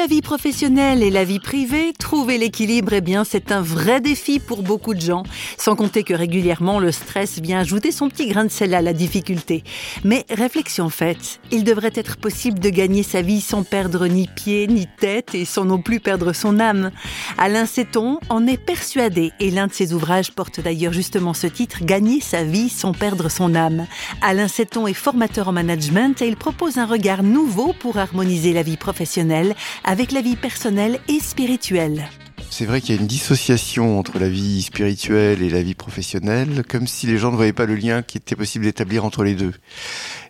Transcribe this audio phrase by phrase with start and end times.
[0.00, 4.38] la vie professionnelle et la vie privée, trouver l'équilibre, eh bien, c'est un vrai défi
[4.38, 5.24] pour beaucoup de gens.
[5.58, 8.94] Sans compter que régulièrement, le stress vient ajouter son petit grain de sel à la
[8.94, 9.62] difficulté.
[10.02, 14.66] Mais réflexion faite, il devrait être possible de gagner sa vie sans perdre ni pied
[14.68, 16.92] ni tête et sans non plus perdre son âme.
[17.36, 21.84] Alain Seton en est persuadé et l'un de ses ouvrages porte d'ailleurs justement ce titre,
[21.84, 23.86] Gagner sa vie sans perdre son âme.
[24.22, 28.62] Alain Seton est formateur en management et il propose un regard nouveau pour harmoniser la
[28.62, 29.54] vie professionnelle
[29.90, 32.08] avec la vie personnelle et spirituelle.
[32.48, 36.62] C'est vrai qu'il y a une dissociation entre la vie spirituelle et la vie professionnelle,
[36.68, 39.34] comme si les gens ne voyaient pas le lien qui était possible d'établir entre les
[39.34, 39.52] deux,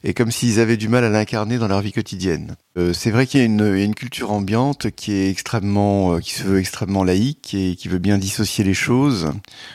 [0.02, 2.56] et comme s'ils avaient du mal à l'incarner dans leur vie quotidienne.
[2.78, 6.44] Euh, c'est vrai qu'il y a une, culture ambiante qui est extrêmement, euh, qui se
[6.44, 9.30] veut extrêmement laïque et qui veut bien dissocier les choses,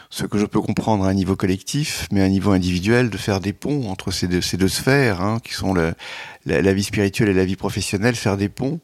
[0.09, 3.17] ce que je peux comprendre à un niveau collectif, mais à un niveau individuel, de
[3.17, 7.45] faire des ponts entre ces deux, sphères, hein, qui sont la vie spirituelle et la
[7.45, 8.79] vie professionnelle, faire des ponts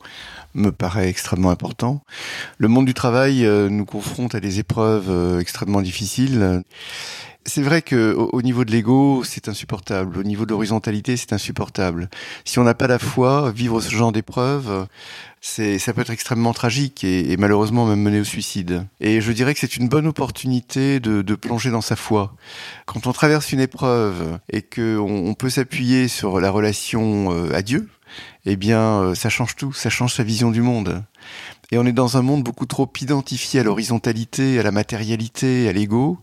[0.53, 2.03] me paraît extrêmement important.
[2.57, 6.63] Le monde du travail euh, nous confronte à des épreuves euh, extrêmement difficiles.
[7.43, 10.19] C'est vrai que au, niveau de l'ego, c'est insupportable.
[10.19, 12.07] Au niveau de l'horizontalité, c'est insupportable.
[12.45, 14.85] Si on n'a pas la foi, vivre ce genre d'épreuves,
[15.41, 18.85] c'est ça peut être extrêmement tragique et, et, malheureusement même mener au suicide.
[18.99, 22.35] Et je dirais que c'est une bonne opportunité de, de, plonger dans sa foi.
[22.85, 27.55] Quand on traverse une épreuve et que on, on peut s'appuyer sur la relation euh,
[27.55, 27.89] à Dieu,
[28.45, 31.03] eh bien, euh, ça change tout, ça change sa vision du monde.
[31.73, 35.71] Et on est dans un monde beaucoup trop identifié à l'horizontalité, à la matérialité, à
[35.71, 36.19] l'ego.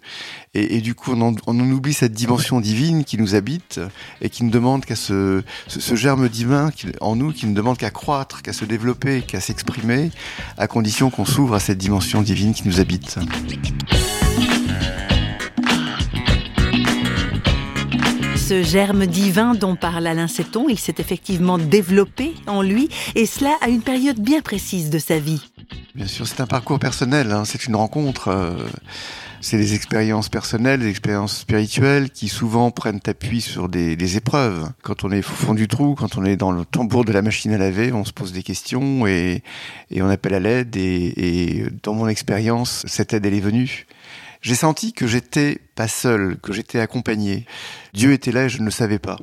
[0.53, 3.81] Et, du coup, on oublie cette dimension divine qui nous habite
[4.20, 7.91] et qui ne demande qu'à ce, germe divin qui, en nous, qui ne demande qu'à
[7.91, 10.11] croître, qu'à se développer, qu'à s'exprimer,
[10.59, 13.19] à condition qu'on s'ouvre à cette dimension divine qui nous habite.
[18.48, 23.50] Ce germe divin dont parle Alain Seton, il s'est effectivement développé en lui, et cela
[23.60, 25.42] à une période bien précise de sa vie.
[25.94, 28.28] Bien sûr, c'est un parcours personnel, hein, c'est une rencontre.
[28.28, 28.56] Euh,
[29.42, 34.70] c'est des expériences personnelles, des expériences spirituelles qui souvent prennent appui sur des, épreuves.
[34.82, 37.20] Quand on est au fond du trou, quand on est dans le tambour de la
[37.20, 39.42] machine à laver, on se pose des questions et,
[39.91, 40.75] et on appelle à l'aide.
[40.75, 43.87] Et, et dans mon expérience, cette aide, elle est venue
[44.43, 47.47] j'ai senti que j'étais pas seul, que j'étais accompagné.
[47.94, 49.19] Dieu était là et je ne le savais pas.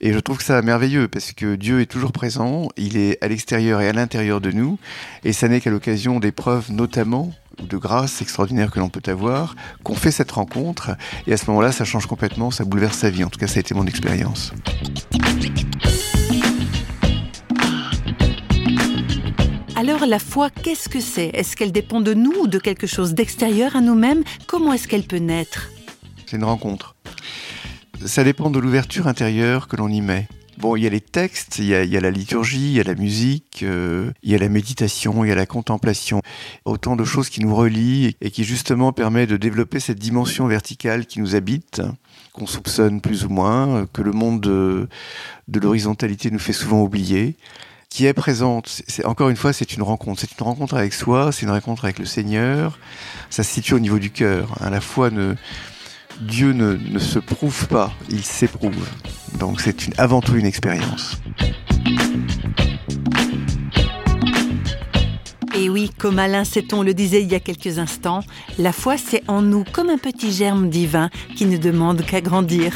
[0.00, 3.28] Et je trouve que ça merveilleux parce que Dieu est toujours présent, il est à
[3.28, 4.78] l'extérieur et à l'intérieur de nous,
[5.24, 9.94] et ça n'est qu'à l'occasion d'épreuves notamment de grâces extraordinaires que l'on peut avoir, qu'on
[9.94, 10.96] fait cette rencontre,
[11.26, 13.24] et à ce moment-là, ça change complètement, ça bouleverse sa vie.
[13.24, 14.52] En tout cas, ça a été mon expérience.
[20.06, 21.30] La foi, qu'est-ce que c'est?
[21.32, 24.22] Est-ce qu'elle dépend de nous ou de quelque chose d'extérieur à nous-mêmes?
[24.46, 25.70] Comment est-ce qu'elle peut naître?
[26.26, 26.94] C'est une rencontre.
[28.04, 30.28] Ça dépend de l'ouverture intérieure que l'on y met.
[30.58, 32.94] Bon, il y a les textes, il y a, la liturgie, il y a la
[32.94, 36.20] musique, euh, il y a la méditation, il y a la contemplation.
[36.66, 41.06] Autant de choses qui nous relient et qui justement permet de développer cette dimension verticale
[41.06, 41.80] qui nous habite,
[42.34, 44.86] qu'on soupçonne plus ou moins, que le monde de,
[45.48, 47.36] de l'horizontalité nous fait souvent oublier
[47.94, 48.82] qui est présente.
[48.88, 50.20] C'est, encore une fois, c'est une rencontre.
[50.20, 52.76] C'est une rencontre avec soi, c'est une rencontre avec le Seigneur.
[53.30, 54.58] Ça se situe au niveau du cœur.
[54.68, 55.36] La fois, ne,
[56.20, 58.84] Dieu ne, se prouve pas, il s'éprouve.
[59.38, 61.20] Donc c'est avant tout une expérience.
[65.56, 68.24] Et oui, comme Alain Seton le disait il y a quelques instants,
[68.58, 72.74] la foi c'est en nous comme un petit germe divin qui ne demande qu'à grandir.